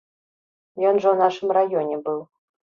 Ён 0.87 0.95
жа 1.05 1.09
ў 1.11 1.15
нашым 1.23 1.55
раёне 1.61 2.03
быў. 2.11 2.19